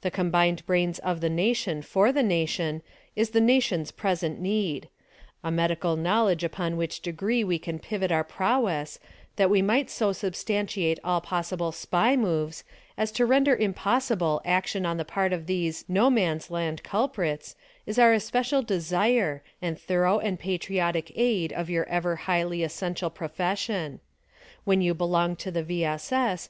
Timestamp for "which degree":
6.78-7.44